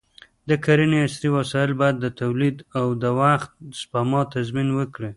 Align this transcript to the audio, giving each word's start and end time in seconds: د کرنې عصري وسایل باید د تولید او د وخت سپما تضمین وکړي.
د 0.49 0.51
کرنې 0.65 0.99
عصري 1.07 1.29
وسایل 1.37 1.71
باید 1.81 1.97
د 1.99 2.05
تولید 2.21 2.57
او 2.79 2.87
د 3.01 3.03
وخت 3.21 3.51
سپما 3.81 4.21
تضمین 4.33 4.69
وکړي. 4.73 5.09